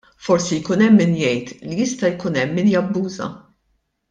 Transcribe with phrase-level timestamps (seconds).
[0.27, 3.29] Forsi jkun hemm min jgħid li jista' jkun hemm min jabbuża.